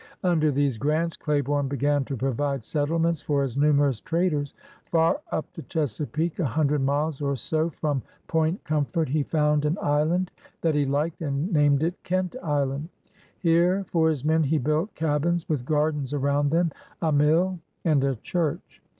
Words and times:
Under 0.23 0.49
these 0.51 0.79
grants, 0.79 1.15
Claiborne 1.15 1.67
began 1.67 2.03
to 2.05 2.17
provide 2.17 2.63
settlements 2.63 3.21
for 3.21 3.43
his 3.43 3.55
numerous 3.55 4.01
traders. 4.01 4.55
Far 4.87 5.21
up 5.31 5.45
the 5.53 5.61
Chesapeake, 5.61 6.39
a 6.39 6.43
hundred 6.45 6.81
miles 6.81 7.21
or 7.21 7.35
so 7.35 7.69
from 7.69 8.01
Point 8.25 8.63
Comfort, 8.63 9.09
he 9.09 9.23
foimd 9.23 9.63
an 9.63 9.77
island 9.79 10.31
that 10.61 10.73
he 10.73 10.87
liked, 10.87 11.21
and 11.21 11.53
named 11.53 11.83
it 11.83 12.01
Kent 12.01 12.35
Island. 12.41 12.89
Here 13.37 13.85
for 13.91 14.09
his 14.09 14.25
men 14.25 14.41
he 14.41 14.57
built 14.57 14.95
cabins 14.95 15.47
with 15.47 15.65
gardens 15.65 16.15
around 16.15 16.49
them, 16.49 16.71
a 16.99 17.11
mill 17.11 17.59
and 17.85 18.03
a 18.03 18.15
church. 18.15 18.81